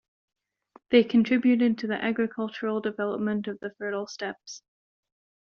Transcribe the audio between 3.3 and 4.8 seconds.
of the fertile steppes.